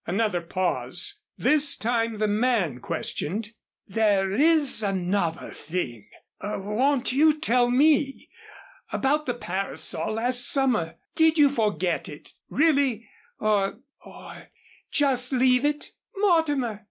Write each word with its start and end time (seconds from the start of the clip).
Another 0.07 0.41
pause. 0.41 1.21
This 1.37 1.75
time 1.77 2.17
the 2.17 2.27
man 2.27 2.79
questioned: 2.79 3.51
"There 3.85 4.31
is 4.31 4.81
another 4.81 5.51
thing 5.51 6.09
won't 6.43 7.11
you 7.11 7.39
tell 7.39 7.69
me? 7.69 8.27
About 8.91 9.27
the 9.27 9.35
parasol 9.35 10.13
last 10.13 10.49
summer 10.49 10.95
did 11.13 11.37
you 11.37 11.49
forget 11.51 12.09
it, 12.09 12.33
really 12.49 13.07
or 13.37 13.77
or 14.03 14.47
just 14.89 15.31
leave 15.33 15.63
it?" 15.65 15.91
"Mortimer!" 16.17 16.79